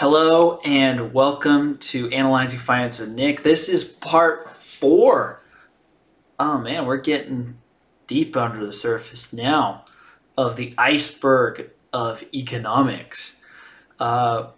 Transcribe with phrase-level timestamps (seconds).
[0.00, 3.42] Hello and welcome to Analyzing Finance with Nick.
[3.42, 5.42] This is part four.
[6.38, 7.58] Oh man, we're getting
[8.06, 9.84] deep under the surface now
[10.38, 13.42] of the iceberg of economics.
[13.98, 14.52] Uh,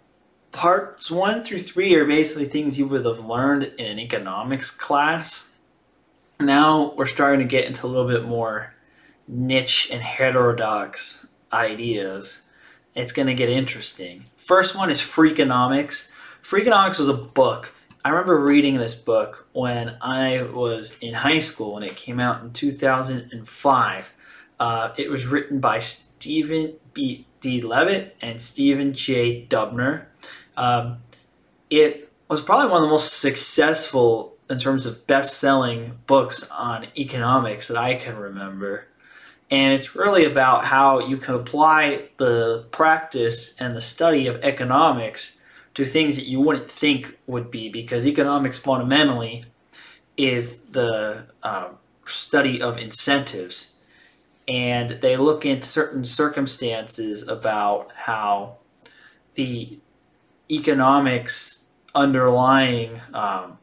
[0.53, 5.51] parts one through three are basically things you would have learned in an economics class.
[6.39, 8.75] Now we're starting to get into a little bit more
[9.27, 12.47] niche and heterodox ideas.
[12.95, 14.25] It's going to get interesting.
[14.37, 16.11] First one is Freakonomics.
[16.43, 17.73] Freakonomics was a book.
[18.05, 22.43] I remember reading this book when I was in high school when it came out
[22.43, 24.13] in 2005.
[24.59, 27.25] Uh, it was written by Steven B.
[27.39, 27.61] D.
[27.61, 29.45] Levitt and Stephen J.
[29.47, 30.05] Dubner.
[30.55, 30.99] Um,
[31.69, 37.67] it was probably one of the most successful in terms of best-selling books on economics
[37.67, 38.87] that I can remember.
[39.53, 45.39] And it's really about how you can apply the practice and the study of economics
[45.75, 49.45] to things that you wouldn't think would be, because economics fundamentally
[50.17, 51.69] is the uh,
[52.03, 53.75] study of incentives.
[54.47, 58.57] And they look into certain circumstances about how
[59.35, 59.77] the
[60.49, 63.59] economics underlying um,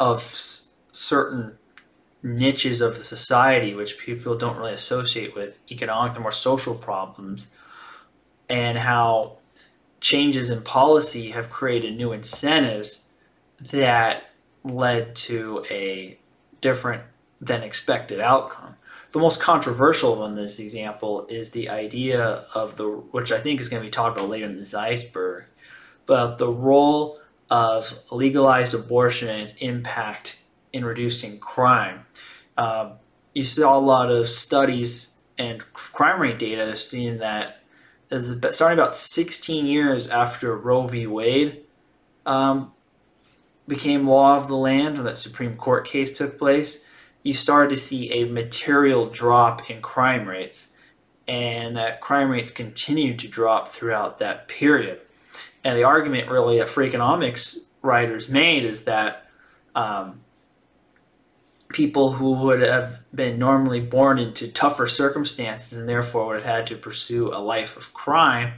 [0.00, 1.58] of s- certain
[2.24, 7.48] niches of the society which people don't really associate with economic, the more social problems,
[8.48, 9.36] and how
[10.00, 13.08] changes in policy have created new incentives
[13.60, 14.30] that
[14.64, 16.18] led to a
[16.60, 17.02] different
[17.40, 18.74] than expected outcome.
[19.12, 23.60] The most controversial one in this example is the idea of the, which I think
[23.60, 25.44] is going to be talked about later in this iceberg,
[26.06, 30.40] but the role of legalized abortion and its impact
[30.74, 32.04] in reducing crime.
[32.56, 32.94] Um,
[33.34, 37.60] you saw a lot of studies and crime rate data seeing that
[38.50, 41.06] starting about 16 years after Roe v.
[41.06, 41.62] Wade
[42.26, 42.72] um,
[43.66, 46.84] became law of the land, or that Supreme Court case took place,
[47.22, 50.72] you started to see a material drop in crime rates,
[51.26, 55.00] and that crime rates continued to drop throughout that period.
[55.64, 59.28] And the argument, really, that Freakonomics writers made is that
[59.74, 60.20] um,
[61.74, 66.66] people who would have been normally born into tougher circumstances and therefore would have had
[66.68, 68.52] to pursue a life of crime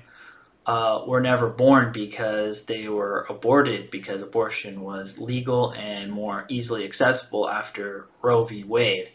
[0.66, 6.84] uh, were never born because they were aborted because abortion was legal and more easily
[6.84, 8.65] accessible after Roe v.
[8.65, 9.09] Wade.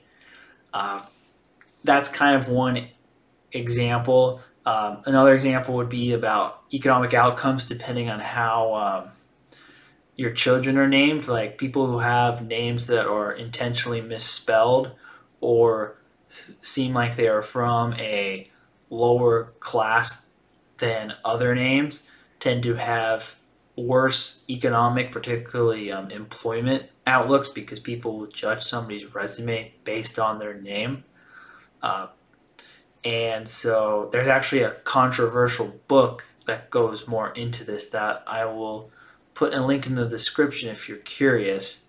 [0.73, 1.03] Uh,
[1.83, 2.87] that's kind of one
[3.51, 4.41] example.
[4.65, 9.11] Um, another example would be about economic outcomes depending on how um,
[10.15, 14.91] your children are named, like people who have names that are intentionally misspelled
[15.39, 15.97] or
[16.61, 18.49] seem like they are from a
[18.89, 20.29] lower class
[20.77, 22.01] than other names
[22.39, 23.35] tend to have
[23.75, 30.53] worse economic, particularly um, employment outlooks because people will judge somebody's resume based on their
[30.53, 31.03] name.
[31.81, 32.07] Uh,
[33.03, 38.91] and so there's actually a controversial book that goes more into this that I will
[39.41, 41.85] put a link in the description if you're curious.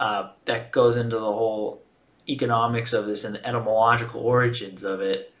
[0.00, 1.80] Uh, that goes into the whole
[2.28, 5.32] economics of this and the etymological origins of it.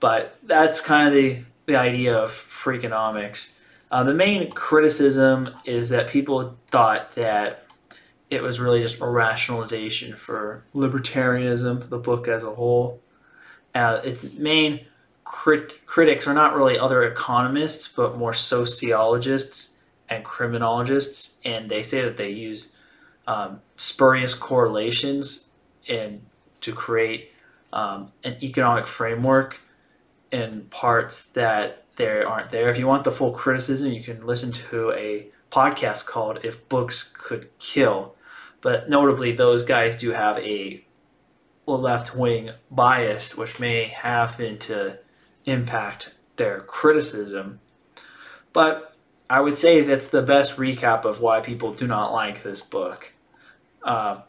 [0.00, 3.56] But that's kind of the the idea of Freakonomics.
[3.88, 7.64] Uh, the main criticism is that people thought that
[8.28, 13.00] it was really just a rationalization for libertarianism, the book as a whole.
[13.76, 14.80] Uh, its main
[15.22, 19.75] crit- critics are not really other economists, but more sociologists
[20.08, 22.68] and criminologists, and they say that they use
[23.26, 25.50] um, spurious correlations
[25.86, 26.22] in
[26.60, 27.32] to create
[27.72, 29.60] um, an economic framework
[30.30, 32.68] in parts that there aren't there.
[32.68, 37.02] If you want the full criticism, you can listen to a podcast called If Books
[37.16, 38.14] Could Kill.
[38.60, 40.84] But notably, those guys do have a
[41.66, 44.98] left wing bias, which may happen to
[45.44, 47.60] impact their criticism.
[48.52, 48.95] But
[49.28, 53.12] I would say that's the best recap of why people do not like this book.
[53.82, 54.20] Uh,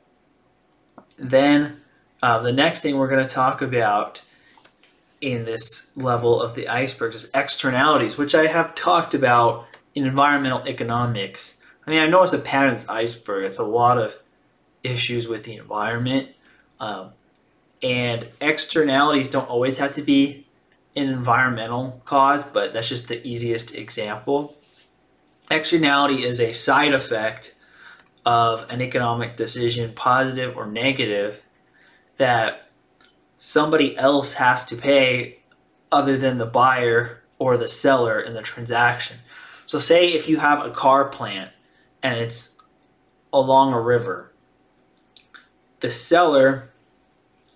[1.17, 1.81] then
[2.21, 4.21] uh, the next thing we're going to talk about
[5.21, 9.65] in this level of the iceberg is externalities, which I have talked about
[9.95, 11.59] in environmental economics.
[11.85, 13.45] I mean, I know it's a pattern of iceberg.
[13.45, 14.15] It's a lot of
[14.83, 16.29] issues with the environment.
[16.79, 17.11] Um,
[17.81, 20.45] and externalities don't always have to be
[20.95, 24.55] an environmental cause, but that's just the easiest example.
[25.49, 27.55] Externality is a side effect
[28.25, 31.41] of an economic decision, positive or negative,
[32.17, 32.69] that
[33.37, 35.39] somebody else has to pay
[35.91, 39.17] other than the buyer or the seller in the transaction.
[39.65, 41.51] So, say if you have a car plant
[42.03, 42.61] and it's
[43.31, 44.33] along a river,
[45.79, 46.71] the seller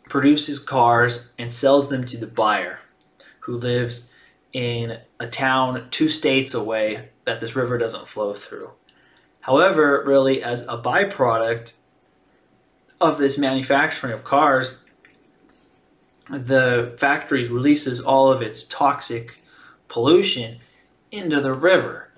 [0.07, 2.79] produces cars and sells them to the buyer
[3.41, 4.09] who lives
[4.53, 8.71] in a town two states away that this river doesn't flow through.
[9.41, 11.73] However, really, as a byproduct
[12.99, 14.77] of this manufacturing of cars,
[16.29, 19.41] the factory releases all of its toxic
[19.87, 20.59] pollution
[21.11, 22.11] into the river.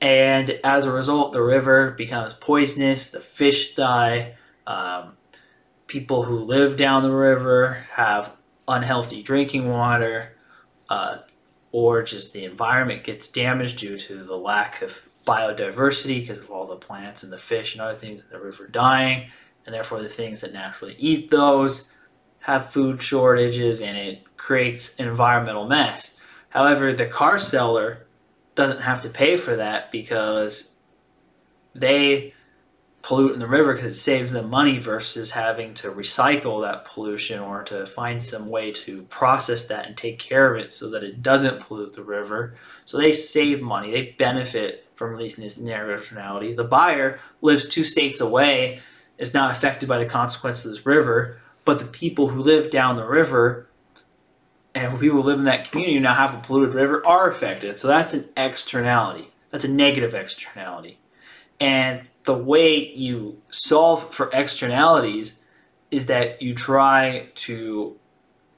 [0.00, 4.36] And as a result, the river becomes poisonous, the fish die,
[4.66, 5.16] um,
[5.88, 8.36] people who live down the river have
[8.68, 10.36] unhealthy drinking water,
[10.88, 11.18] uh,
[11.72, 16.66] or just the environment gets damaged due to the lack of biodiversity because of all
[16.66, 19.28] the plants and the fish and other things in the river dying,
[19.66, 21.88] and therefore the things that naturally eat those
[22.40, 26.18] have food shortages and it creates an environmental mess.
[26.50, 28.06] However, the car seller
[28.54, 30.76] doesn't have to pay for that because
[31.74, 32.32] they
[33.08, 37.40] pollute in the river because it saves them money versus having to recycle that pollution
[37.40, 41.02] or to find some way to process that and take care of it so that
[41.02, 42.54] it doesn't pollute the river.
[42.84, 46.52] So they save money, they benefit from releasing this negative externality.
[46.52, 48.80] The buyer lives two states away,
[49.16, 52.96] is not affected by the consequences of this river, but the people who live down
[52.96, 53.70] the river
[54.74, 57.78] and who people who live in that community now have a polluted river are affected.
[57.78, 59.32] So that's an externality.
[59.50, 60.98] That's a negative externality.
[61.58, 65.38] And the way you solve for externalities
[65.90, 67.96] is that you try to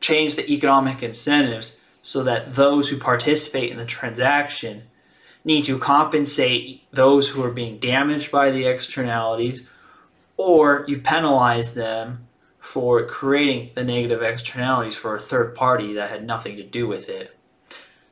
[0.00, 4.82] change the economic incentives so that those who participate in the transaction
[5.44, 9.64] need to compensate those who are being damaged by the externalities
[10.36, 12.26] or you penalize them
[12.58, 17.08] for creating the negative externalities for a third party that had nothing to do with
[17.08, 17.36] it.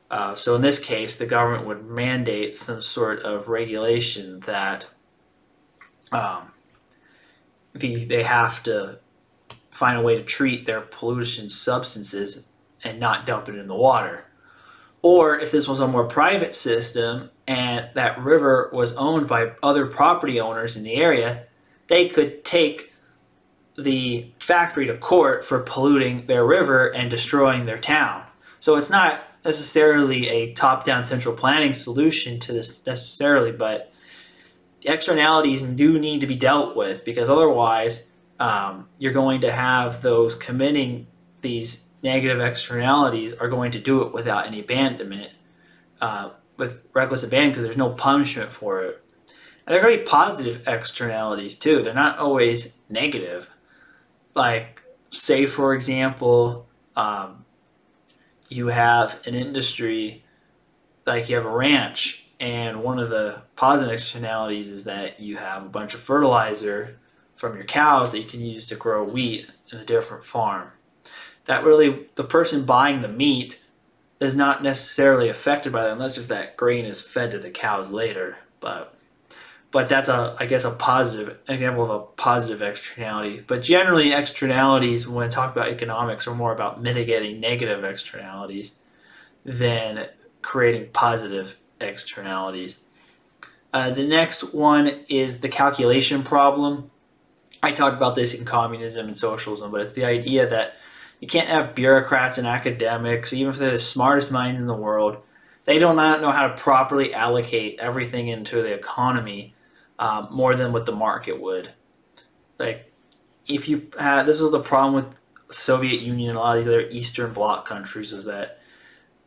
[0.09, 4.87] Uh, so in this case, the government would mandate some sort of regulation that
[6.13, 6.53] um,
[7.75, 8.99] the, they have to
[9.71, 12.49] find a way to treat their pollution substances
[12.83, 14.25] and not dump it in the water.
[15.03, 19.87] Or if this was a more private system and that river was owned by other
[19.87, 21.45] property owners in the area,
[21.87, 22.93] they could take
[23.77, 28.25] the factory to court for polluting their river and destroying their town.
[28.59, 33.93] So it's not necessarily a top down central planning solution to this necessarily, but
[34.83, 40.35] externalities do need to be dealt with because otherwise um, you're going to have those
[40.35, 41.07] committing
[41.41, 45.33] these negative externalities are going to do it without any abandonment,
[46.01, 49.03] uh, with reckless abandon because there's no punishment for it.
[49.67, 51.83] And there are going to be positive externalities too.
[51.83, 53.51] They're not always negative
[54.39, 56.67] like say for example
[56.97, 57.45] um,
[58.49, 60.25] you have an industry
[61.07, 65.65] like you have a ranch and one of the positive externalities is that you have
[65.65, 66.99] a bunch of fertilizer
[67.37, 70.71] from your cows that you can use to grow wheat in a different farm
[71.47, 73.63] that really the person buying the meat
[74.21, 77.91] is not necessarily affected by that unless if that grain is fed to the cows
[77.91, 78.99] later but
[79.71, 83.45] but that's a I guess a positive example of a positive externality.
[83.47, 88.77] But generally, externalities when I talk about economics are more about mitigating negative externalities
[89.45, 90.09] than
[90.43, 92.81] creating positive externalities.
[93.73, 96.91] Uh, the next one is the calculation problem.
[97.63, 100.77] I talked about this in communism and socialism, but it's the idea that
[101.21, 105.19] you can't have bureaucrats and academics, even if they're the smartest minds in the world,
[105.65, 109.55] they do not know how to properly allocate everything into the economy
[109.99, 111.71] um, more than what the market would.
[112.59, 112.93] Like,
[113.47, 115.15] if you had this was the problem with
[115.51, 118.61] Soviet Union and a lot of these other Eastern Bloc countries was that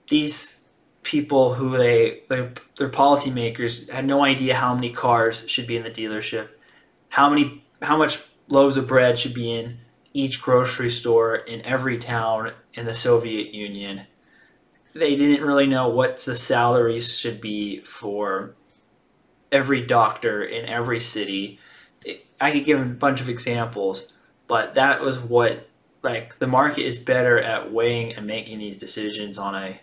[0.09, 0.60] these
[1.03, 5.83] people who they their, their policymakers had no idea how many cars should be in
[5.83, 6.49] the dealership,
[7.09, 9.79] how many how much loaves of bread should be in
[10.13, 14.01] each grocery store in every town in the Soviet Union.
[14.93, 18.55] They didn't really know what the salaries should be for
[19.51, 21.59] every doctor in every city.
[22.39, 24.13] I could give a bunch of examples,
[24.47, 25.69] but that was what
[26.03, 29.79] like the market is better at weighing and making these decisions on a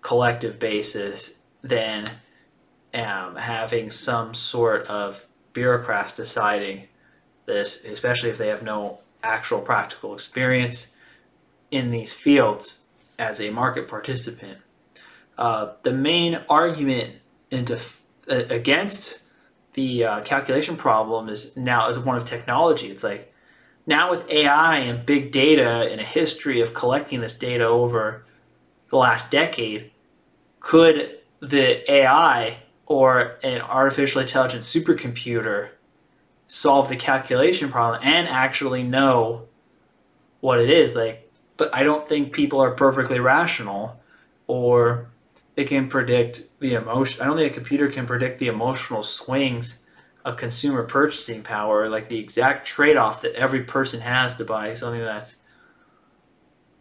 [0.00, 2.06] collective basis than
[2.94, 6.88] um, having some sort of bureaucrats deciding
[7.46, 10.88] this, especially if they have no actual practical experience
[11.70, 12.86] in these fields
[13.18, 14.58] as a market participant.
[15.38, 17.16] Uh, the main argument
[17.50, 17.78] into
[18.28, 19.22] against
[19.74, 22.88] the uh, calculation problem is now is one of technology.
[22.88, 23.32] It's like
[23.86, 28.25] now with AI and big data and a history of collecting this data over
[28.88, 29.90] the last decade,
[30.60, 35.70] could the AI or an artificial intelligence supercomputer
[36.46, 39.46] solve the calculation problem and actually know
[40.40, 40.94] what it is?
[40.94, 41.26] Like
[41.56, 44.00] but i don't think people are perfectly rational
[44.46, 45.08] or
[45.54, 49.82] they can predict the emotion i don't think a computer can predict the emotional swings
[50.24, 55.00] of consumer purchasing power like the exact trade-off that every person has to buy something
[55.00, 55.36] that's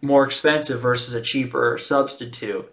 [0.05, 2.71] more expensive versus a cheaper substitute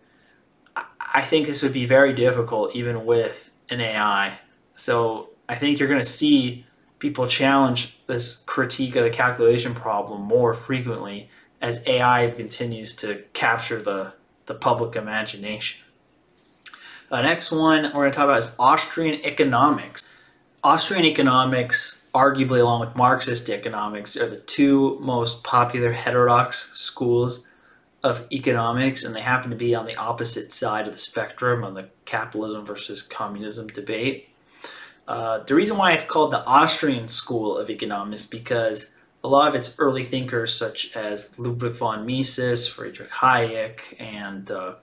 [1.15, 4.39] I think this would be very difficult even with an AI.
[4.77, 6.65] So I think you're going to see
[6.99, 11.29] people challenge this critique of the calculation problem more frequently
[11.61, 14.15] as AI continues to capture the,
[14.47, 15.83] the public imagination.
[17.11, 20.03] The next one we're going to talk about is Austrian economics.
[20.65, 27.47] Austrian economics, arguably along with Marxist economics, are the two most popular heterodox schools
[28.03, 31.75] of economics, and they happen to be on the opposite side of the spectrum on
[31.75, 34.29] the capitalism versus communism debate.
[35.07, 39.55] Uh, the reason why it's called the Austrian School of Economics because a lot of
[39.55, 44.75] its early thinkers, such as Ludwig von Mises, Friedrich Hayek, and uh,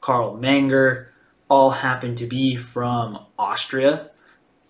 [0.00, 1.08] Carl Menger,
[1.48, 4.10] all happen to be from Austria.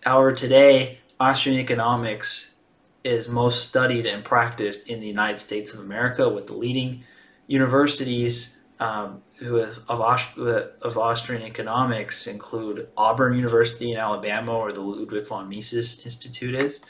[0.02, 2.56] However, today, Austrian economics
[3.04, 7.04] is most studied and practiced in the United States of America with the leading
[7.46, 14.72] universities um, who have, of, Aust- of Austrian economics include Auburn University in Alabama, where
[14.72, 16.80] the Ludwig von Mises Institute is,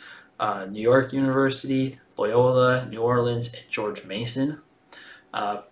[0.41, 4.61] uh, New York University, Loyola, New Orleans, and George Mason.
[5.33, 5.63] Uh,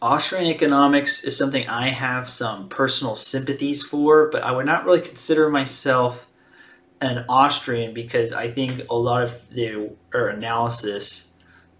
[0.00, 5.00] Austrian economics is something I have some personal sympathies for, but I would not really
[5.00, 6.27] consider myself
[7.00, 11.34] an Austrian because I think a lot of their analysis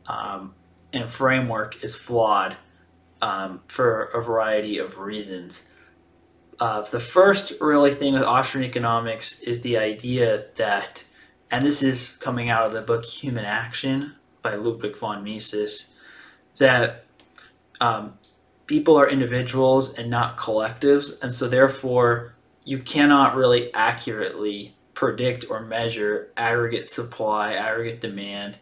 [0.06, 0.54] um,
[0.92, 2.56] and framework is flawed
[3.20, 5.68] um, for a variety of reasons.
[6.60, 11.04] Uh, the first really thing with Austrian economics is the idea that,
[11.50, 15.94] and this is coming out of the book Human Action by Ludwig von Mises,
[16.58, 17.04] that
[17.80, 18.18] um,
[18.66, 22.34] people are individuals and not collectives, and so therefore
[22.64, 28.56] you cannot really accurately predict or measure aggregate supply, aggregate demand,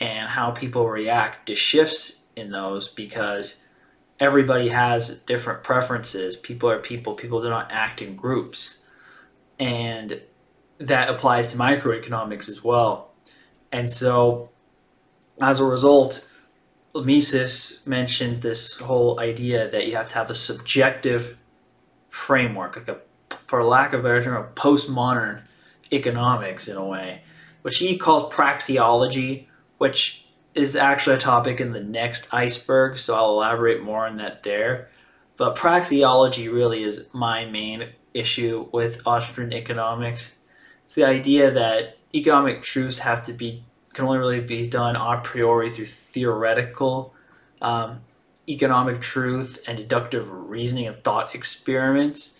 [0.00, 3.62] and how people react to shifts in those because
[4.18, 6.36] everybody has different preferences.
[6.36, 8.78] People are people, people do not act in groups.
[9.60, 10.20] And
[10.78, 13.12] that applies to microeconomics as well.
[13.70, 14.50] And so,
[15.40, 16.28] as a result,
[16.96, 21.38] Mises mentioned this whole idea that you have to have a subjective
[22.08, 22.98] framework, like a,
[23.46, 25.45] for lack of a better term, a postmodern
[25.92, 27.22] economics in a way,
[27.62, 29.46] which he called praxeology
[29.78, 34.42] which is actually a topic in the next iceberg, so I'll elaborate more on that
[34.42, 34.88] there.
[35.36, 40.34] But praxeology really is my main issue with Austrian economics.
[40.84, 45.20] It's the idea that economic truths have to be can only really be done a
[45.22, 47.14] priori through theoretical
[47.62, 48.00] um,
[48.46, 52.35] economic truth and deductive reasoning and thought experiments.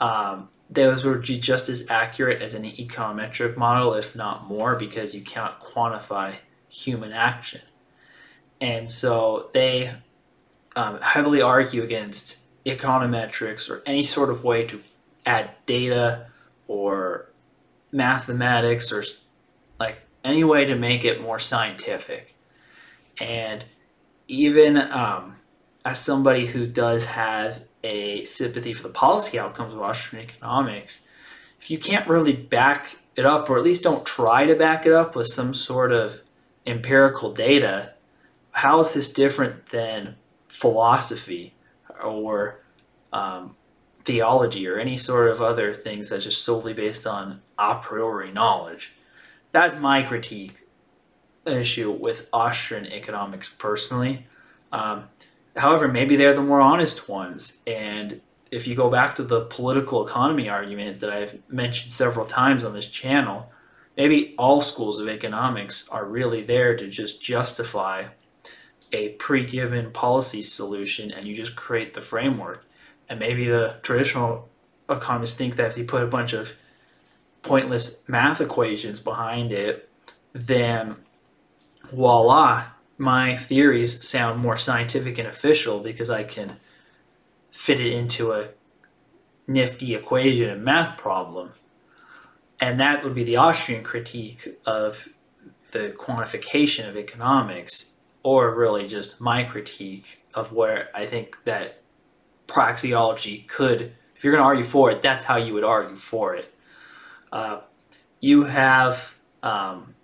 [0.00, 5.14] Um, those would be just as accurate as an econometric model, if not more, because
[5.14, 6.34] you cannot quantify
[6.68, 7.60] human action.
[8.60, 9.92] And so they
[10.76, 14.80] um, heavily argue against econometrics or any sort of way to
[15.26, 16.26] add data
[16.68, 17.30] or
[17.92, 19.02] mathematics or
[19.78, 22.34] like any way to make it more scientific.
[23.20, 23.64] And
[24.28, 25.36] even um,
[25.84, 31.00] as somebody who does have a sympathy for the policy outcomes of Austrian economics,
[31.60, 34.92] if you can't really back it up, or at least don't try to back it
[34.92, 36.20] up with some sort of
[36.66, 37.94] empirical data,
[38.52, 40.16] how is this different than
[40.48, 41.54] philosophy
[42.02, 42.62] or
[43.12, 43.56] um,
[44.04, 48.92] theology or any sort of other things that's just solely based on a priori knowledge?
[49.52, 50.66] That's my critique
[51.46, 54.26] issue with Austrian economics personally.
[54.72, 55.04] Um,
[55.56, 57.58] however, maybe they're the more honest ones.
[57.66, 62.64] And if you go back to the political economy argument that I've mentioned several times
[62.64, 63.50] on this channel,
[63.96, 68.06] maybe all schools of economics are really there to just justify
[68.92, 72.66] a pre-given policy solution and you just create the framework
[73.08, 74.48] and maybe the traditional
[74.88, 76.52] economists think that if you put a bunch of
[77.42, 79.88] pointless math equations behind it
[80.32, 80.96] then
[81.92, 82.66] voila
[83.00, 86.52] my theories sound more scientific and official because i can
[87.50, 88.48] fit it into a
[89.48, 91.52] nifty equation and math problem
[92.60, 95.08] and that would be the Austrian critique of
[95.72, 101.80] the quantification of economics, or really just my critique of where I think that
[102.46, 106.34] praxeology could if you're going to argue for it, that's how you would argue for
[106.34, 106.54] it.
[107.32, 107.60] Uh,
[108.20, 109.94] you have um,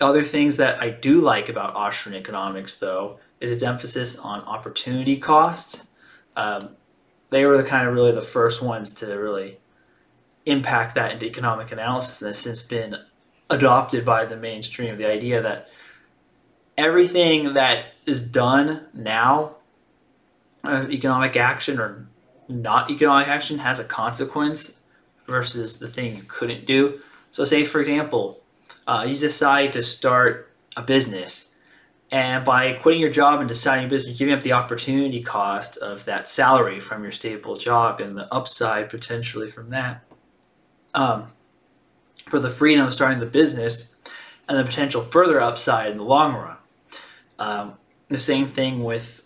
[0.00, 5.16] other things that I do like about Austrian economics, though, is its emphasis on opportunity
[5.16, 5.84] cost.
[6.36, 6.70] Um,
[7.30, 9.58] they were the kind of really the first ones to really
[10.46, 12.96] impact that into economic analysis, and has since been
[13.48, 14.96] adopted by the mainstream.
[14.96, 15.68] The idea that
[16.76, 19.56] everything that is done now,
[20.64, 22.06] uh, economic action or
[22.48, 24.80] not economic action, has a consequence
[25.26, 27.00] versus the thing you couldn't do.
[27.30, 28.39] So, say for example,
[28.90, 31.54] uh, you decide to start a business,
[32.10, 36.04] and by quitting your job and deciding your business, giving up the opportunity cost of
[36.06, 40.02] that salary from your stable job and the upside potentially from that.
[40.92, 41.28] Um,
[42.28, 43.94] for the freedom of starting the business
[44.48, 46.56] and the potential further upside in the long run.
[47.38, 47.74] Um,
[48.08, 49.24] the same thing with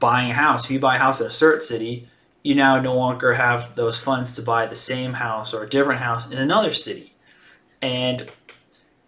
[0.00, 0.64] buying a house.
[0.64, 2.08] If you buy a house in a certain city,
[2.42, 6.00] you now no longer have those funds to buy the same house or a different
[6.00, 7.14] house in another city.
[7.80, 8.28] And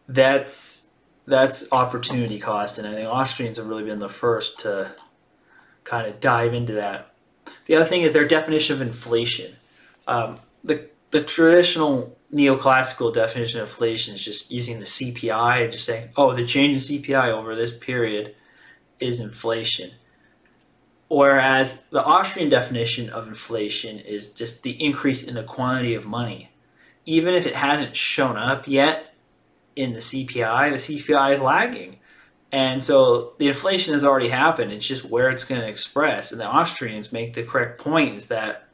[0.08, 0.88] that's
[1.26, 4.94] that's opportunity cost and I think Austrians have really been the first to
[5.84, 7.12] kind of dive into that.
[7.66, 9.56] The other thing is their definition of inflation.
[10.06, 15.84] Um, the the traditional neoclassical definition of inflation is just using the CPI and just
[15.84, 18.34] saying, oh, the change in CPI over this period
[18.98, 19.92] is inflation.
[21.08, 26.50] Whereas the Austrian definition of inflation is just the increase in the quantity of money.
[27.04, 29.14] Even if it hasn't shown up yet
[29.76, 31.99] in the CPI, the CPI is lagging.
[32.50, 34.73] And so the inflation has already happened.
[34.73, 36.33] It's just where it's going to express.
[36.33, 38.68] And the Austrians make the correct point is that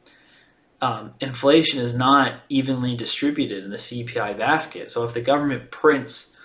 [0.81, 4.91] um, inflation is not evenly distributed in the CPI basket.
[4.91, 6.35] So if the government prints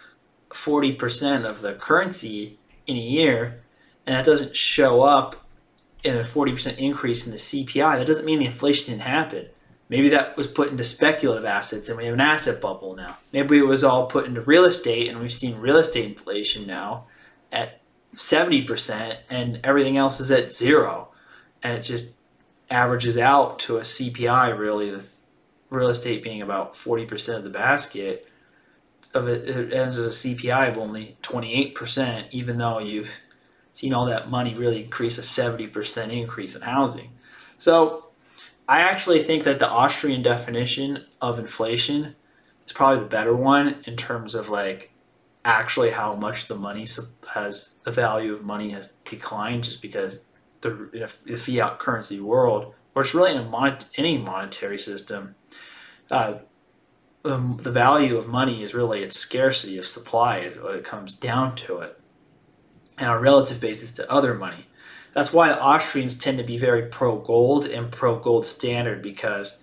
[0.50, 3.60] 40% of the currency in a year
[4.06, 5.36] and that doesn't show up
[6.04, 9.46] in a 40% increase in the CPI, that doesn't mean the inflation didn't happen.
[9.88, 13.16] Maybe that was put into speculative assets and we have an asset bubble now.
[13.32, 17.06] Maybe it was all put into real estate and we've seen real estate inflation now
[17.50, 17.80] at
[18.14, 21.08] 70% and everything else is at zero.
[21.62, 22.16] And it just
[22.70, 25.18] averages out to a CPI really with
[25.70, 28.28] real estate being about 40% of the basket
[29.14, 33.20] of it, it ends with a CPI of only 28% even though you've
[33.72, 37.10] seen all that money really increase a 70% increase in housing.
[37.56, 38.07] So
[38.68, 42.14] I actually think that the Austrian definition of inflation
[42.66, 44.92] is probably the better one in terms of like
[45.42, 46.86] actually how much the money
[47.34, 50.22] has the value of money has declined just because
[50.60, 55.34] the, the fiat currency world, or it's really in mon- any monetary system,
[56.10, 56.34] uh,
[57.24, 61.56] um, the value of money is really its scarcity of supply when it comes down
[61.56, 61.98] to it,
[62.98, 64.66] and on a relative basis to other money.
[65.14, 69.62] That's why Austrians tend to be very pro gold and pro gold standard because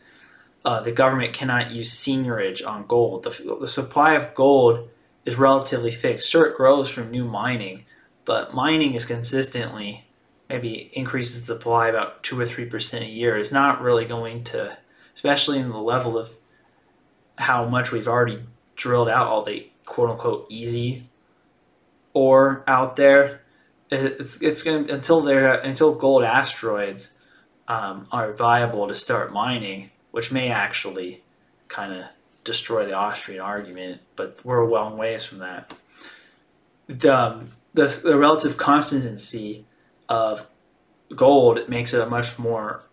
[0.64, 3.24] uh, the government cannot use seigniorage on gold.
[3.24, 4.90] The, the supply of gold
[5.24, 6.30] is relatively fixed.
[6.30, 7.86] Sure, it grows from new mining,
[8.26, 10.06] but mining is consistently
[10.50, 14.44] maybe increases the supply about two or three percent a year is not really going
[14.44, 14.78] to,
[15.14, 16.34] especially in the level of
[17.38, 18.40] how much we've already
[18.76, 21.10] drilled out all the quote unquote easy
[22.14, 23.42] ore out there.
[23.96, 27.12] It's, it's going until there until gold asteroids
[27.68, 31.24] um, are viable to start mining, which may actually
[31.68, 32.06] kind of
[32.44, 35.74] destroy the Austrian argument, but we're a long ways from that.
[36.88, 39.66] The, um, the, the relative constancy
[40.08, 40.48] of
[41.16, 42.84] gold makes it a much more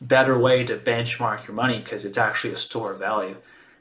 [0.00, 3.36] better way to benchmark your money because it's actually a store of value.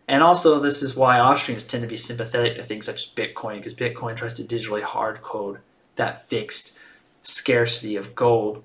[0.07, 3.57] And also, this is why Austrians tend to be sympathetic to things such as Bitcoin
[3.57, 5.59] because Bitcoin tries to digitally hard code
[5.97, 6.77] that fixed
[7.21, 8.63] scarcity of gold.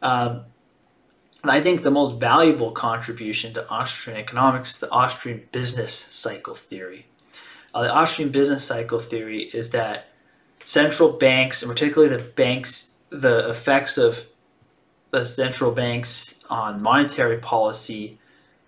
[0.00, 0.44] Um,
[1.42, 6.54] and I think the most valuable contribution to Austrian economics is the Austrian business cycle
[6.54, 7.06] theory.
[7.74, 10.08] Uh, the Austrian business cycle theory is that
[10.64, 14.28] central banks, and particularly the banks the effects of
[15.10, 18.18] the central banks on monetary policy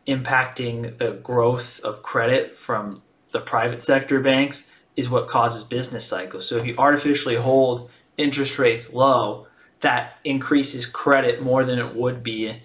[0.06, 2.94] impacting the growth of credit from
[3.32, 6.48] the private sector banks is what causes business cycles.
[6.48, 9.46] So if you artificially hold interest rates low,
[9.80, 12.62] that increases credit more than it would be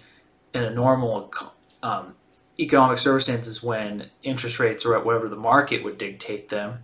[0.52, 1.32] in a normal
[1.82, 2.14] um,
[2.58, 6.78] economic circumstances when interest rates are at whatever the market would dictate them.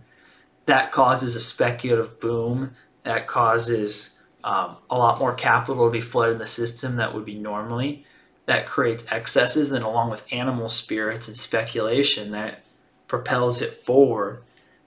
[0.65, 2.75] That causes a speculative boom.
[3.03, 7.25] That causes um, a lot more capital to be flooded in the system that would
[7.25, 8.05] be normally.
[8.45, 12.63] That creates excesses, then along with animal spirits and speculation, that
[13.07, 14.43] propels it forward,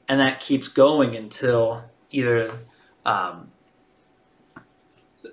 [0.08, 2.52] and that keeps going until either
[3.04, 3.50] um,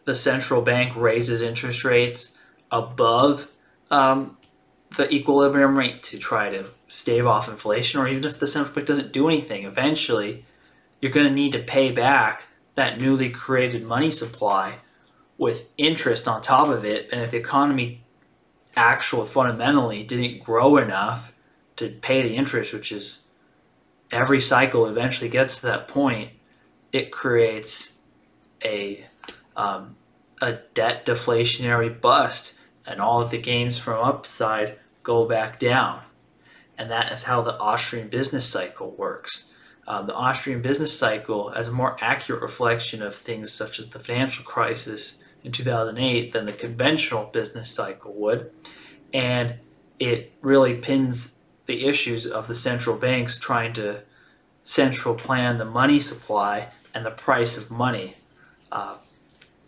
[0.05, 2.37] the central bank raises interest rates
[2.71, 3.49] above
[3.91, 4.37] um,
[4.97, 8.87] the equilibrium rate to try to stave off inflation, or even if the central bank
[8.87, 10.45] doesn't do anything, eventually
[11.01, 14.75] you're going to need to pay back that newly created money supply
[15.37, 17.09] with interest on top of it.
[17.11, 18.03] And if the economy
[18.75, 21.33] actual fundamentally didn't grow enough
[21.75, 23.19] to pay the interest, which is
[24.11, 26.31] every cycle eventually gets to that point,
[26.91, 27.97] it creates
[28.63, 29.05] a
[29.55, 29.95] um,
[30.41, 36.01] a debt deflationary bust, and all of the gains from upside go back down.
[36.77, 39.51] And that is how the Austrian business cycle works.
[39.87, 43.99] Um, the Austrian business cycle has a more accurate reflection of things such as the
[43.99, 48.51] financial crisis in 2008 than the conventional business cycle would.
[49.13, 49.55] And
[49.99, 54.01] it really pins the issues of the central banks trying to
[54.63, 58.15] central plan the money supply and the price of money.
[58.71, 58.95] Uh,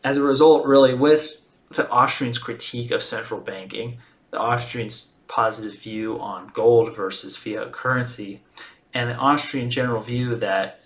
[0.05, 1.41] as a result, really, with
[1.71, 3.97] the Austrians' critique of central banking,
[4.29, 8.43] the Austrians' positive view on gold versus fiat currency,
[8.93, 10.79] and the Austrian general view that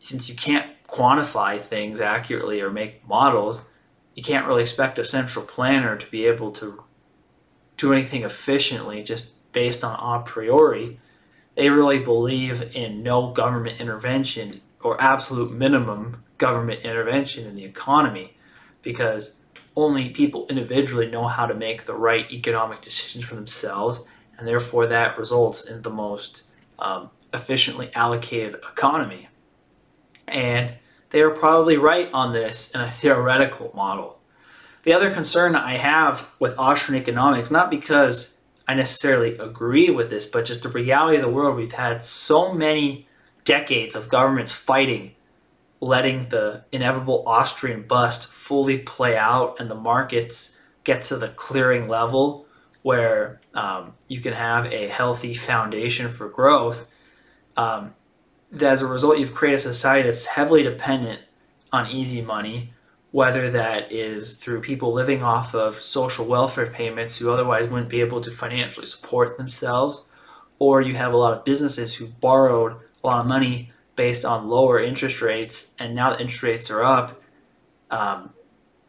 [0.00, 3.62] since you can't quantify things accurately or make models,
[4.16, 6.82] you can't really expect a central planner to be able to
[7.76, 10.98] do anything efficiently just based on a priori.
[11.54, 18.34] They really believe in no government intervention or absolute minimum government intervention in the economy
[18.88, 19.34] because
[19.76, 24.00] only people individually know how to make the right economic decisions for themselves,
[24.38, 26.44] and therefore that results in the most
[26.78, 29.28] um, efficiently allocated economy.
[30.26, 30.72] And
[31.10, 34.20] they are probably right on this in a theoretical model.
[34.84, 40.24] The other concern I have with Austrian economics, not because I necessarily agree with this,
[40.24, 43.06] but just the reality of the world, we've had so many
[43.44, 45.14] decades of governments fighting
[45.80, 51.86] letting the inevitable Austrian bust fully play out and the markets get to the clearing
[51.86, 52.46] level
[52.82, 56.88] where um, you can have a healthy foundation for growth.
[57.56, 57.94] Um,
[58.58, 61.20] as a result, you've created a society that's heavily dependent
[61.72, 62.72] on easy money,
[63.10, 68.00] whether that is through people living off of social welfare payments who otherwise wouldn't be
[68.00, 70.06] able to financially support themselves,
[70.58, 74.48] or you have a lot of businesses who've borrowed a lot of money based on
[74.48, 77.20] lower interest rates, and now the interest rates are up,
[77.90, 78.30] um,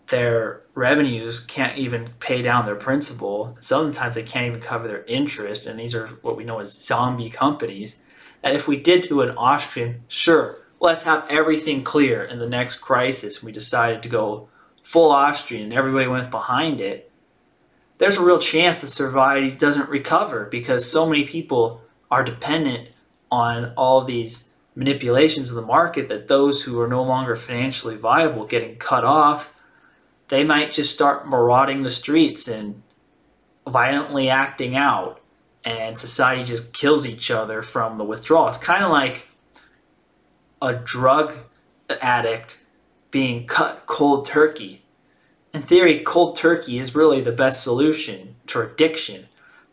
[0.08, 3.58] their revenues can't even pay down their principal.
[3.60, 7.32] Sometimes they can't even cover their interest, and these are what we know as zombie
[7.32, 7.98] companies.
[8.43, 12.76] That if we did do an Austrian, sure, let's have everything clear in the next
[12.76, 14.48] crisis, we decided to go
[14.84, 17.12] full Austrian and everybody went behind it,
[17.98, 22.89] there's a real chance the society doesn't recover because so many people are dependent
[23.32, 24.49] on all these
[24.80, 29.54] manipulations of the market that those who are no longer financially viable getting cut off,
[30.30, 32.82] they might just start marauding the streets and
[33.68, 35.20] violently acting out,
[35.65, 38.48] and society just kills each other from the withdrawal.
[38.48, 39.28] It's kind of like
[40.62, 41.34] a drug
[42.02, 42.63] addict
[43.12, 44.86] being cut cold turkey.
[45.54, 49.28] In theory, cold turkey is really the best solution to addiction.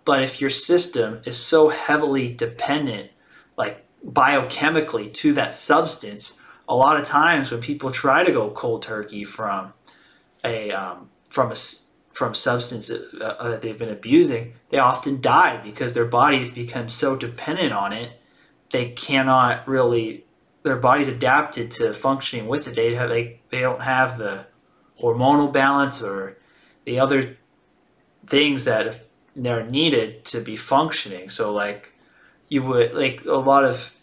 [0.04, 3.10] But if your system is so heavily dependent,
[3.56, 6.38] like biochemically to that substance.
[6.68, 9.72] A lot of times when people try to go cold turkey from
[10.44, 11.54] a um, from a
[12.12, 16.88] from substance uh, uh, that they've been abusing, they often die because their bodies become
[16.88, 18.20] so dependent on it.
[18.70, 20.24] They cannot really
[20.62, 22.74] their bodies adapted to functioning with it.
[22.74, 24.46] They have they, they don't have the
[25.00, 26.38] hormonal balance or
[26.84, 27.36] the other
[28.26, 29.04] things that
[29.34, 31.28] they're needed to be functioning.
[31.28, 31.92] So like
[32.48, 33.96] you would like a lot of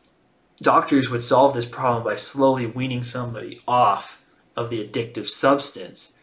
[0.62, 4.22] doctors would solve this problem by slowly weaning somebody off
[4.56, 6.14] of the addictive substance.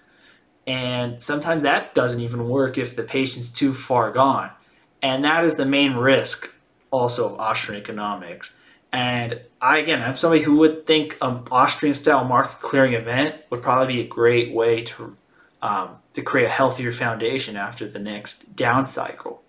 [0.66, 4.50] And sometimes that doesn't even work if the patient's too far gone.
[5.02, 6.54] And that is the main risk
[6.90, 8.54] also of Austrian economics.
[8.92, 13.62] And I, again, I'm somebody who would think an Austrian style market clearing event would
[13.62, 15.16] probably be a great way to,
[15.62, 19.42] um, to create a healthier foundation after the next down cycle.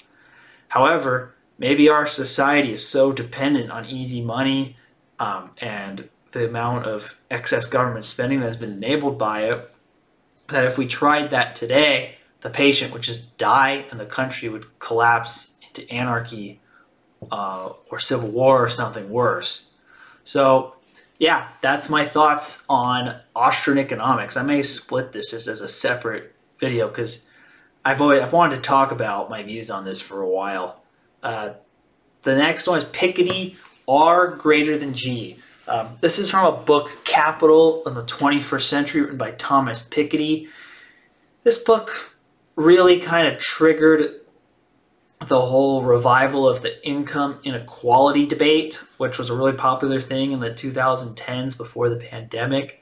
[0.70, 4.76] However, maybe our society is so dependent on easy money
[5.20, 9.72] um, and the amount of excess government spending that has been enabled by it,
[10.48, 14.80] that if we tried that today, the patient would just die and the country would
[14.80, 16.60] collapse into anarchy
[17.32, 19.70] uh, or civil war or something worse.
[20.24, 20.74] So,
[21.20, 24.36] yeah, that's my thoughts on Austrian economics.
[24.36, 27.30] I may split this just as a separate video because
[27.86, 30.81] I've always I've wanted to talk about my views on this for a while.
[31.24, 31.54] Uh,
[32.24, 33.56] the next one is Piketty
[33.88, 35.38] R greater than G.
[35.68, 40.48] Um, this is from a book, Capital in the 21st Century, written by Thomas Piketty.
[41.44, 42.16] This book
[42.56, 44.22] really kind of triggered
[45.28, 50.40] the whole revival of the income inequality debate, which was a really popular thing in
[50.40, 52.82] the 2010s before the pandemic,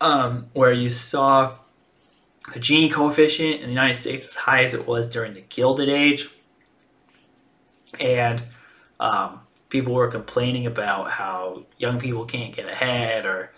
[0.00, 1.52] um, where you saw
[2.52, 5.88] the Gini coefficient in the United States as high as it was during the Gilded
[5.88, 6.30] Age.
[8.00, 8.42] And
[9.00, 13.52] um, people were complaining about how young people can't get ahead or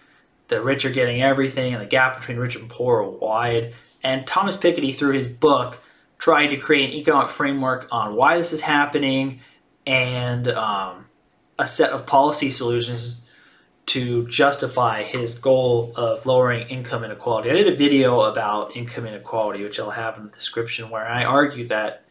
[0.48, 3.74] the rich are getting everything and the gap between rich and poor are wide.
[4.02, 5.80] And Thomas Piketty, through his book,
[6.18, 9.40] tried to create an economic framework on why this is happening
[9.86, 11.06] and um,
[11.58, 13.26] a set of policy solutions
[13.86, 17.50] to justify his goal of lowering income inequality.
[17.50, 21.24] I did a video about income inequality, which I'll have in the description, where I
[21.24, 22.04] argue that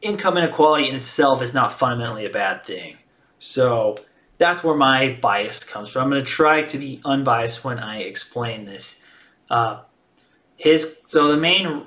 [0.00, 2.98] income inequality in itself is not fundamentally a bad thing.
[3.38, 3.96] So
[4.38, 6.04] that's where my bias comes from.
[6.04, 9.00] I'm going to try to be unbiased when I explain this.
[9.50, 9.82] Uh,
[10.56, 11.86] his so the main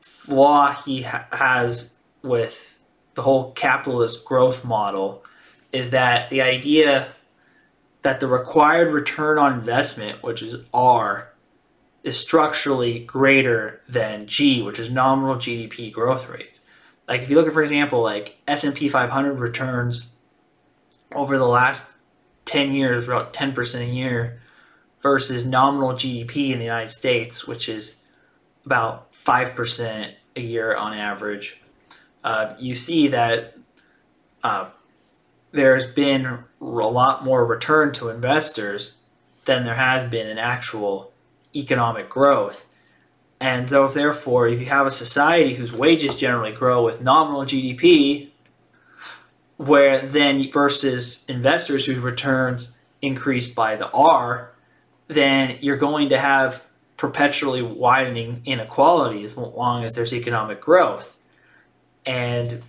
[0.00, 2.82] flaw he ha- has with
[3.14, 5.24] the whole capitalist growth model
[5.72, 7.08] is that the idea
[8.02, 11.32] that the required return on investment, which is R,
[12.02, 16.59] is structurally greater than G, which is nominal GDP growth rates.
[17.10, 20.12] Like if you look at, for example, like S&P 500 returns
[21.12, 21.92] over the last
[22.44, 24.40] 10 years, about 10% a year,
[25.02, 27.96] versus nominal GDP in the United States, which is
[28.64, 31.60] about 5% a year on average,
[32.22, 33.56] uh, you see that
[34.44, 34.70] uh,
[35.50, 38.98] there's been a lot more return to investors
[39.46, 41.12] than there has been in actual
[41.56, 42.66] economic growth.
[43.40, 48.28] And so, therefore, if you have a society whose wages generally grow with nominal GDP,
[49.56, 54.52] where then versus investors whose returns increase by the R,
[55.08, 56.64] then you're going to have
[56.96, 61.16] perpetually widening inequality as long as there's economic growth.
[62.04, 62.62] And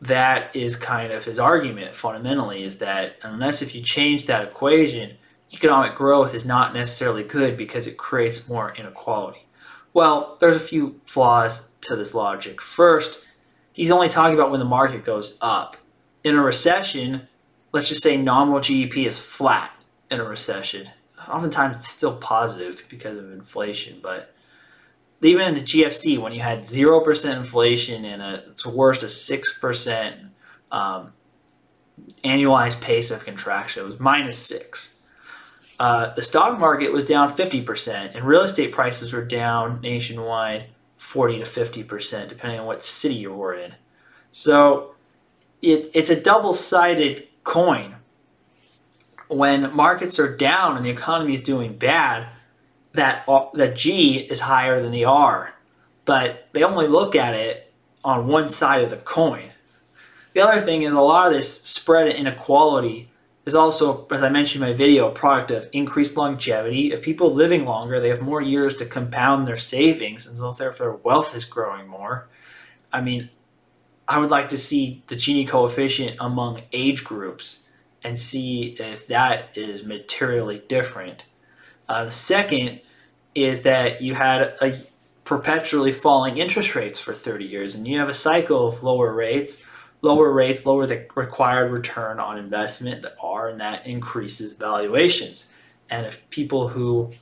[0.00, 5.16] that is kind of his argument fundamentally is that unless if you change that equation,
[5.52, 9.46] economic growth is not necessarily good because it creates more inequality.
[9.94, 12.62] Well, there's a few flaws to this logic.
[12.62, 13.20] First,
[13.72, 15.76] he's only talking about when the market goes up.
[16.24, 17.28] In a recession,
[17.72, 19.72] let's just say nominal GDP is flat
[20.10, 20.88] in a recession.
[21.28, 24.34] Oftentimes it's still positive because of inflation, but
[25.20, 29.08] even in the GFC, when you had zero percent inflation and a it's worst a
[29.08, 30.16] six percent
[30.72, 31.12] um,
[32.24, 35.01] annualized pace of contraction, it was minus six.
[35.82, 40.66] Uh, the stock market was down 50%, and real estate prices were down nationwide
[40.98, 43.74] 40 to 50%, depending on what city you were in.
[44.30, 44.94] So
[45.60, 47.96] it, it's a double sided coin.
[49.26, 52.28] When markets are down and the economy is doing bad,
[52.92, 55.52] that that G is higher than the R,
[56.04, 57.72] but they only look at it
[58.04, 59.50] on one side of the coin.
[60.32, 63.10] The other thing is a lot of this spread inequality
[63.44, 66.92] is also, as I mentioned in my video, a product of increased longevity.
[66.92, 70.86] If people living longer, they have more years to compound their savings, and so therefore
[70.86, 72.28] their wealth is growing more.
[72.92, 73.30] I mean,
[74.06, 77.68] I would like to see the Gini coefficient among age groups
[78.04, 81.24] and see if that is materially different.
[81.88, 82.80] Uh, the second
[83.34, 84.74] is that you had a
[85.24, 89.66] perpetually falling interest rates for 30 years, and you have a cycle of lower rates.
[90.02, 95.46] Lower rates lower the required return on investment that are, and that increases valuations.
[95.88, 97.12] And if people who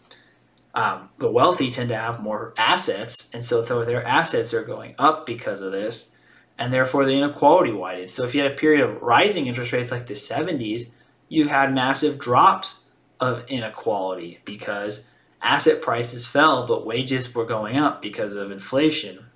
[0.75, 5.27] um, the wealthy tend to have more assets, and so their assets are going up
[5.27, 6.15] because of this,
[6.59, 8.13] and therefore the inequality widens.
[8.13, 10.91] So if you had a period of rising interest rates like the 70s,
[11.29, 12.85] you had massive drops
[13.19, 15.09] of inequality because
[15.43, 19.27] asset prices fell, but wages were going up because of inflation.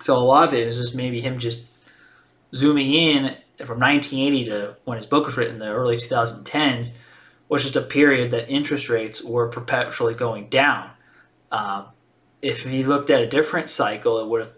[0.00, 1.66] So a lot of it is just maybe him just
[2.54, 6.96] zooming in from 1980 to when his book was written, the early 2010s,
[7.48, 10.90] was just a period that interest rates were perpetually going down.
[11.50, 11.86] Uh,
[12.40, 14.52] if he looked at a different cycle, it would have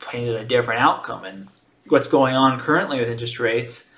[0.00, 1.24] painted a different outcome.
[1.24, 1.48] And
[1.88, 3.90] what's going on currently with interest rates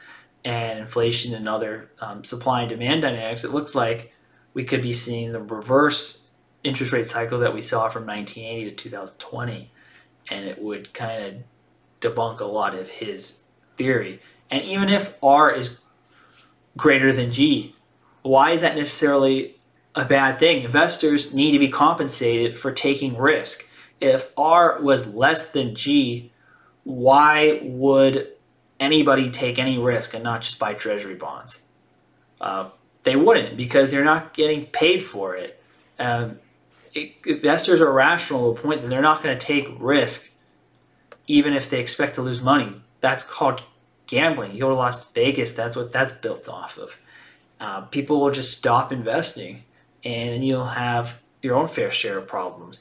[0.45, 4.13] and inflation and other um, supply and demand dynamics, it looks like
[4.55, 6.29] we could be seeing the reverse
[6.63, 9.73] interest rate cycle that we saw from 1980 to 2020.
[10.31, 11.35] And it would kind of
[12.01, 13.43] debunk a lot of his
[13.77, 14.21] theory.
[14.51, 15.81] And even if R is
[16.77, 17.75] greater than G,
[18.23, 19.57] why is that necessarily
[19.95, 20.63] a bad thing?
[20.63, 23.69] Investors need to be compensated for taking risk.
[24.01, 26.33] If R was less than G,
[26.85, 28.29] why would
[28.81, 31.61] anybody take any risk and not just buy treasury bonds?
[32.41, 32.71] Uh,
[33.03, 35.63] they wouldn't because they're not getting paid for it.
[35.99, 36.39] Um,
[36.95, 40.31] it investors are rational to a point that they're not going to take risk
[41.29, 42.81] even if they expect to lose money.
[43.01, 43.63] That's called
[44.07, 44.55] gambling.
[44.55, 46.99] You go to Las Vegas, that's what that's built off of.
[47.61, 49.63] Uh, people will just stop investing,
[50.03, 52.81] and you'll have your own fair share of problems.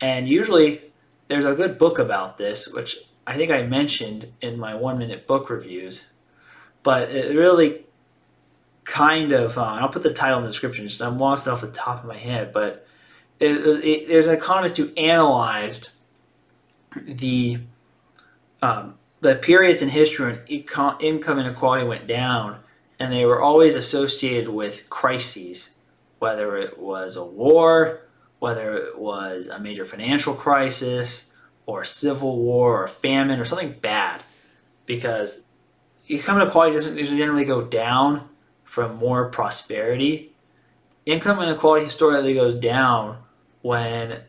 [0.00, 0.82] And usually,
[1.28, 5.26] there's a good book about this, which I think I mentioned in my one minute
[5.26, 6.08] book reviews,
[6.82, 7.84] but it really
[8.84, 11.70] kind of, uh, I'll put the title in the description, just I'm lost off the
[11.70, 12.86] top of my head, but
[13.40, 13.52] it,
[13.84, 15.90] it, there's an economist who analyzed
[16.96, 17.60] the
[18.64, 22.60] um, the periods in history when income inequality went down,
[22.98, 25.76] and they were always associated with crises,
[26.18, 28.00] whether it was a war,
[28.38, 31.30] whether it was a major financial crisis,
[31.66, 34.22] or civil war, or famine, or something bad,
[34.86, 35.44] because
[36.08, 38.28] income inequality doesn't usually generally go down
[38.64, 40.34] from more prosperity.
[41.04, 43.18] Income inequality historically goes down
[43.60, 44.22] when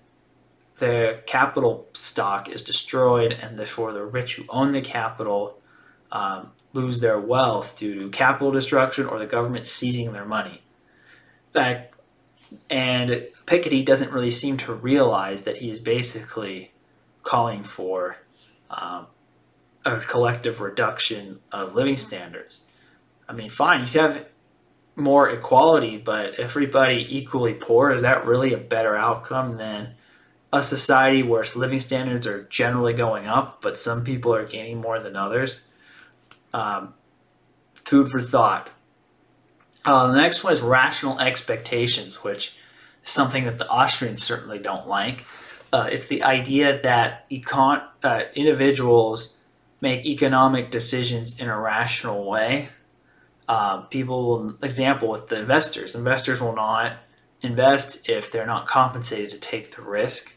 [0.78, 5.60] the capital stock is destroyed, and therefore the rich who own the capital
[6.12, 10.62] um, lose their wealth due to capital destruction or the government seizing their money.
[11.54, 11.92] That
[12.70, 16.72] and Piketty doesn't really seem to realize that he is basically
[17.24, 18.18] calling for
[18.70, 19.08] um,
[19.84, 22.62] a collective reduction of living standards.
[23.28, 24.26] I mean, fine, you have
[24.96, 29.96] more equality, but everybody equally poor, is that really a better outcome than
[30.54, 35.00] a society where living standards are generally going up, but some people are gaining more
[35.00, 35.62] than others?
[36.54, 36.94] Um,
[37.84, 38.70] food for thought.
[39.84, 42.56] Uh, the next one is rational expectations, which
[43.04, 45.26] is something that the Austrians certainly don't like.
[45.72, 49.38] Uh, it's the idea that econ- uh, individuals
[49.82, 52.70] make economic decisions in a rational way
[53.48, 56.98] uh, people, example with the investors, investors will not
[57.46, 60.36] invest if they're not compensated to take the risk,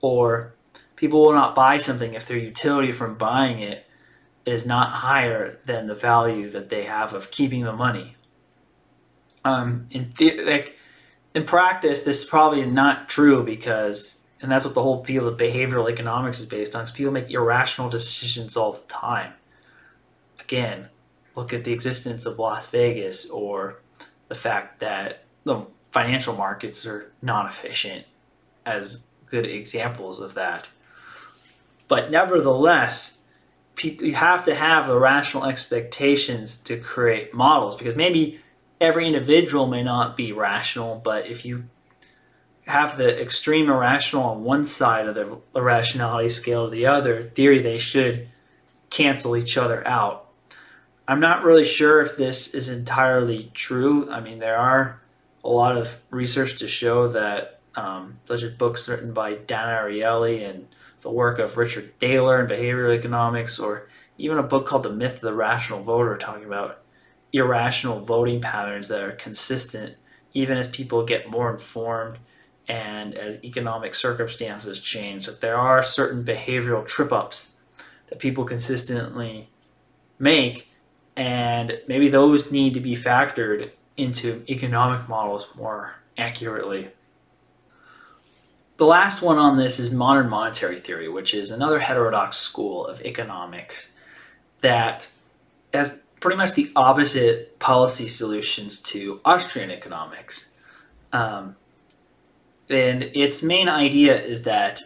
[0.00, 0.54] or
[0.96, 3.86] people will not buy something if their utility from buying it
[4.46, 8.16] is not higher than the value that they have of keeping the money.
[9.44, 10.76] Um, in the, like
[11.34, 15.38] in practice, this probably is not true because, and that's what the whole field of
[15.38, 16.82] behavioral economics is based on.
[16.82, 19.32] Because people make irrational decisions all the time.
[20.40, 20.88] Again,
[21.34, 23.80] look at the existence of Las Vegas or
[24.28, 28.04] the fact that the financial markets are not efficient
[28.66, 30.68] as good examples of that.
[31.86, 33.20] But nevertheless,
[33.76, 38.40] people, you have to have the rational expectations to create models because maybe
[38.80, 41.66] every individual may not be rational, but if you
[42.66, 47.60] have the extreme irrational on one side of the irrationality scale or the other, theory
[47.60, 48.26] they should
[48.90, 50.24] cancel each other out
[51.06, 54.10] I'm not really sure if this is entirely true.
[54.10, 55.00] I mean, there are
[55.44, 60.48] a lot of research to show that, um, such as books written by Dan Ariely
[60.48, 60.66] and
[61.02, 65.16] the work of Richard Thaler in behavioral economics, or even a book called The Myth
[65.16, 66.80] of the Rational Voter, talking about
[67.32, 69.96] irrational voting patterns that are consistent
[70.32, 72.18] even as people get more informed
[72.66, 75.26] and as economic circumstances change.
[75.26, 77.50] That there are certain behavioral trip ups
[78.08, 79.50] that people consistently
[80.18, 80.70] make
[81.16, 86.90] and maybe those need to be factored into economic models more accurately.
[88.76, 93.00] The last one on this is modern monetary theory, which is another heterodox school of
[93.02, 93.92] economics
[94.60, 95.08] that
[95.72, 100.50] has pretty much the opposite policy solutions to Austrian economics.
[101.12, 101.54] Um,
[102.68, 104.80] and its main idea is that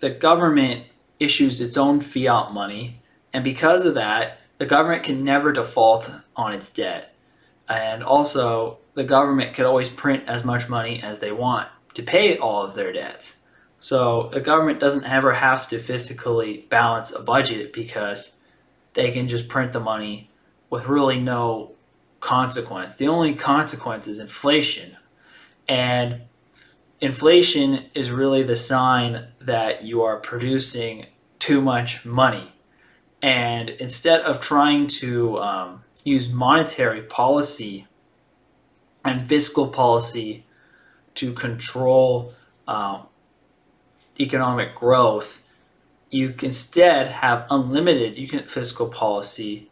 [0.00, 0.84] the government
[1.18, 3.00] issues its own fiat money,
[3.32, 7.14] and because of that, the government can never default on its debt.
[7.68, 12.36] And also, the government could always print as much money as they want to pay
[12.38, 13.38] all of their debts.
[13.78, 18.36] So the government doesn't ever have to physically balance a budget because
[18.94, 20.30] they can just print the money
[20.70, 21.72] with really no
[22.20, 22.94] consequence.
[22.94, 24.96] The only consequence is inflation.
[25.68, 26.22] And
[27.00, 31.06] inflation is really the sign that you are producing
[31.38, 32.52] too much money.
[33.22, 37.86] And instead of trying to um, use monetary policy
[39.04, 40.44] and fiscal policy
[41.14, 42.32] to control
[42.68, 43.06] um,
[44.18, 45.46] economic growth,
[46.10, 49.68] you can instead have unlimited you can, fiscal policy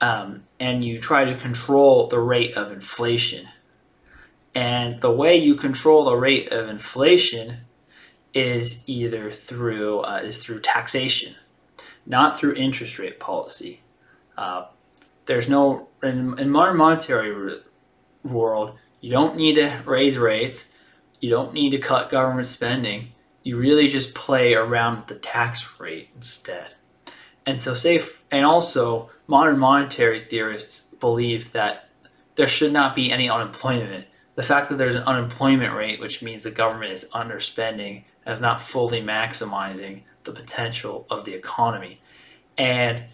[0.00, 3.48] um, and you try to control the rate of inflation.
[4.54, 7.58] And the way you control the rate of inflation
[8.34, 11.36] is either through uh, is through taxation
[12.06, 13.82] not through interest rate policy.
[14.36, 14.66] Uh,
[15.26, 17.60] there's no in, in modern monetary
[18.24, 20.72] world, you don't need to raise rates,
[21.20, 23.12] you don't need to cut government spending.
[23.42, 26.74] you really just play around the tax rate instead.
[27.44, 28.00] And so, say,
[28.30, 31.88] and also, modern monetary theorists believe that
[32.36, 34.06] there should not be any unemployment.
[34.36, 38.62] The fact that there's an unemployment rate, which means the government is underspending, is not
[38.62, 42.00] fully maximizing the potential of the economy.
[42.56, 43.04] And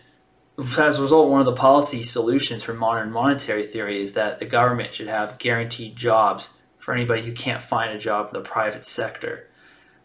[0.78, 4.46] as a result, one of the policy solutions for modern monetary theory is that the
[4.46, 6.48] government should have guaranteed jobs
[6.78, 9.48] for anybody who can't find a job in the private sector.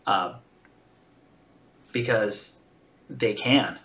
[0.05, 0.35] Uh,
[1.93, 2.59] because
[3.09, 3.79] they can.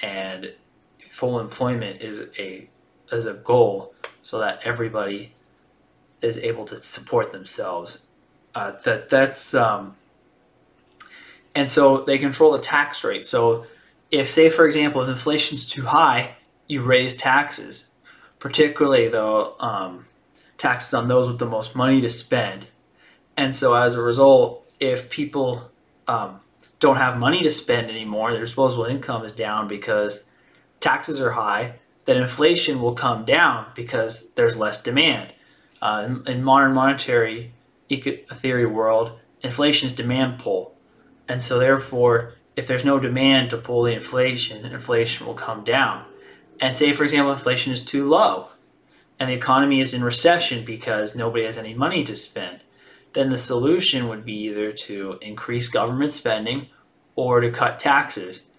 [0.00, 0.52] And
[0.98, 2.68] full employment is a
[3.10, 5.32] is a goal so that everybody
[6.20, 8.02] is able to support themselves.
[8.54, 9.96] Uh, that that's um,
[11.54, 13.26] and so they control the tax rate.
[13.26, 13.66] So
[14.18, 16.36] if say for example if inflation's too high,
[16.66, 17.88] you raise taxes,
[18.38, 20.06] particularly though um,
[20.58, 22.66] taxes on those with the most money to spend.
[23.36, 25.70] And so as a result, if people
[26.06, 26.40] um,
[26.78, 30.24] don't have money to spend anymore, their disposable income is down because
[30.80, 35.32] taxes are high, then inflation will come down because there's less demand.
[35.80, 37.52] Uh, in, in, modern monetary
[37.88, 40.74] eco- theory world, inflation is demand pull.
[41.28, 46.04] And so therefore, if there's no demand to pull the inflation, inflation will come down.
[46.60, 48.48] And say, for example, inflation is too low
[49.18, 52.60] and the economy is in recession because nobody has any money to spend,
[53.12, 56.68] then the solution would be either to increase government spending
[57.14, 58.50] or to cut taxes.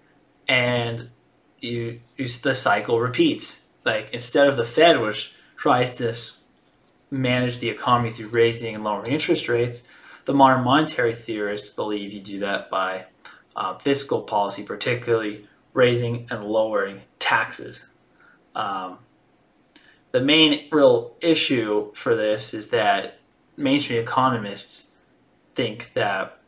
[0.47, 1.09] And
[1.59, 3.67] you, you the cycle repeats.
[3.83, 6.15] Like instead of the Fed, which tries to
[7.11, 9.83] manage the economy through raising and lowering interest rates,
[10.25, 13.05] the modern monetary theorists believe you do that by
[13.55, 17.87] uh, fiscal policy, particularly raising and lowering taxes.
[18.55, 18.99] Um,
[20.11, 23.19] the main real issue for this is that
[23.57, 24.91] mainstream economists
[25.55, 26.39] think that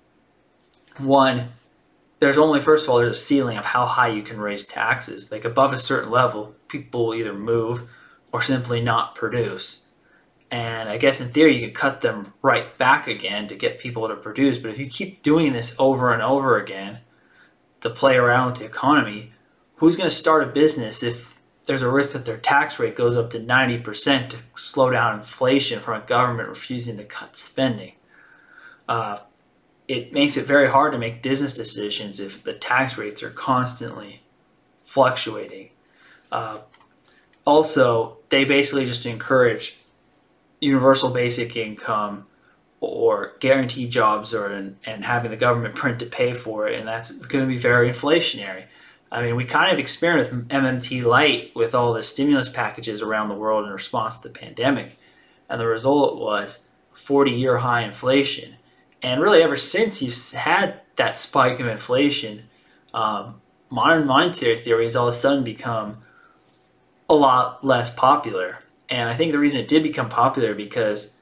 [0.98, 1.50] one,
[2.20, 5.32] there's only first of all there's a ceiling of how high you can raise taxes.
[5.32, 7.90] Like above a certain level, people will either move
[8.32, 9.87] or simply not produce.
[10.50, 14.08] And I guess in theory you could cut them right back again to get people
[14.08, 14.58] to produce.
[14.58, 17.00] But if you keep doing this over and over again
[17.82, 19.34] to play around with the economy,
[19.76, 23.18] who's going to start a business if there's a risk that their tax rate goes
[23.18, 27.94] up to 90% to slow down inflation from a government refusing to cut spending?
[28.88, 29.18] Uh,
[29.88, 34.22] it makes it very hard to make business decisions if the tax rates are constantly
[34.82, 35.70] fluctuating.
[36.32, 36.60] Uh,
[37.46, 39.78] also, they basically just encourage
[40.60, 42.26] universal basic income
[42.80, 46.88] or guaranteed jobs or and and having the government print to pay for it, and
[46.88, 48.66] that's going to be very inflationary.
[49.12, 53.30] I mean, we kind of experimented with MMT Light with all the stimulus packages around
[53.30, 54.98] the world in response to the pandemic,
[55.50, 56.60] and the result was
[56.94, 58.56] 40 year high inflation.
[59.02, 62.50] And really, ever since you've had that spike of inflation,
[62.94, 66.00] um, modern monetary theory has all of a sudden become
[67.10, 68.60] a lot less popular.
[68.90, 71.14] And I think the reason it did become popular because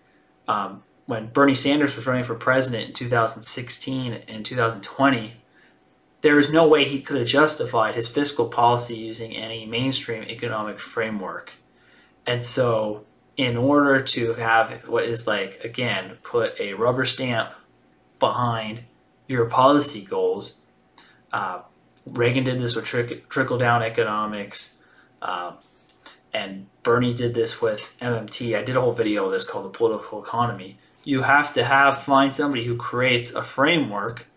[0.48, 5.34] um, when Bernie Sanders was running for president in 2016 and 2020,
[6.22, 10.80] there was no way he could have justified his fiscal policy using any mainstream economic
[10.80, 11.54] framework.
[12.26, 13.06] And so,
[13.38, 17.52] in order to have what is like, again, put a rubber stamp
[18.20, 18.82] behind
[19.28, 20.60] your policy goals.
[21.32, 21.62] Uh,
[22.06, 24.78] Reagan did this with trick, trickle down economics,
[25.22, 25.54] uh,
[26.36, 28.58] and Bernie did this with MMT.
[28.58, 30.78] I did a whole video of this called the political economy.
[31.06, 34.28] You have to have find somebody who creates a framework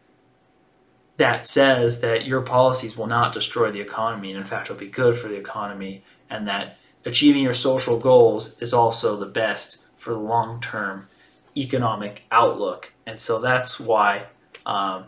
[1.17, 4.87] that says that your policies will not destroy the economy and in fact will be
[4.87, 10.13] good for the economy and that achieving your social goals is also the best for
[10.13, 11.09] the long term
[11.57, 12.93] economic outlook.
[13.07, 14.27] And so that's why
[14.65, 15.07] um,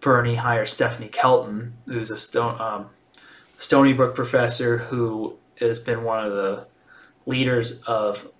[0.00, 2.86] Bernie hired Stephanie Kelton, who's a Stone, um,
[3.58, 6.66] Stony Brook professor who has been one of the
[7.26, 8.30] leaders of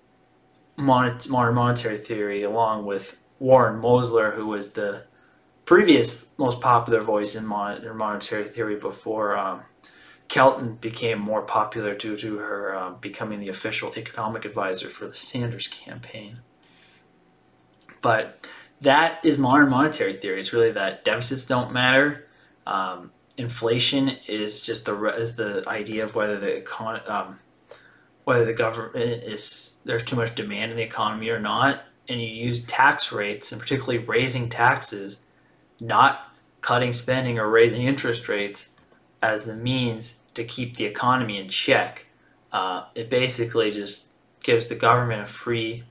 [0.77, 1.19] modern
[1.55, 5.03] monetary theory, along with Warren Mosler, who was the
[5.65, 9.61] previous most popular voice in modern monetary theory before um,
[10.29, 15.13] Kelton became more popular due to her um, becoming the official economic advisor for the
[15.13, 16.39] Sanders campaign.
[18.01, 18.49] But
[18.81, 20.39] that is modern monetary theory.
[20.39, 22.27] It's really that deficits don't matter.
[22.65, 27.39] Um, inflation is just the is the idea of whether the econ- um,
[28.25, 32.27] whether the government is there's too much demand in the economy or not, and you
[32.27, 35.19] use tax rates and particularly raising taxes,
[35.79, 38.69] not cutting spending or raising interest rates,
[39.21, 42.07] as the means to keep the economy in check.
[42.51, 44.07] Uh, it basically just
[44.43, 45.83] gives the government a free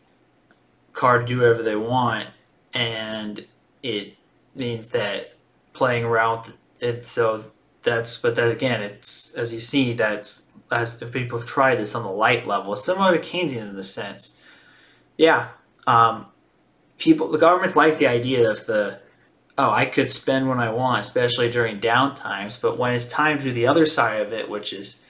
[0.93, 2.29] card to do whatever they want,
[2.75, 3.47] and
[3.83, 4.15] it
[4.55, 5.33] means that
[5.73, 7.07] playing around with it.
[7.07, 7.45] So
[7.83, 11.95] that's but then again, it's as you see that's as if people have tried this
[11.95, 14.41] on the light level, similar to Keynesian in the sense.
[15.17, 15.49] Yeah,
[15.87, 16.27] um,
[16.99, 19.01] people the governments like the idea of the
[19.57, 22.61] oh I could spend when I want, especially during downtimes.
[22.61, 25.03] But when it's time to do the other side of it, which is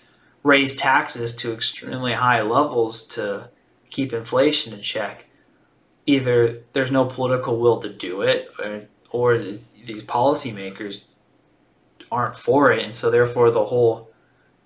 [0.43, 3.51] raise taxes to extremely high levels to
[3.91, 5.27] keep inflation in check,
[6.07, 11.07] either there's no political will to do it, or, or these policymakers
[12.11, 14.11] aren't for it, and so therefore the whole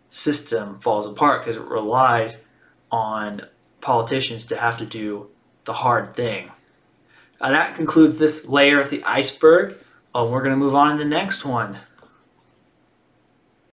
[0.09, 2.45] system falls apart because it relies
[2.91, 3.43] on
[3.81, 5.29] politicians to have to do
[5.65, 6.51] the hard thing.
[7.41, 9.77] Uh, that concludes this layer of the iceberg.
[10.15, 11.77] Uh, we're going to move on to the next one.